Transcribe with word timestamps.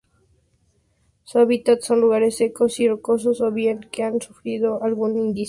Su 1.25 1.37
hábitat 1.37 1.81
son 1.83 2.01
lugares 2.01 2.35
secos 2.37 2.79
y 2.79 2.87
rocosos 2.89 3.39
o 3.39 3.51
bien 3.51 3.81
que 3.91 4.01
han 4.01 4.19
sufrido 4.19 4.81
algún 4.81 5.11
incendio. 5.15 5.39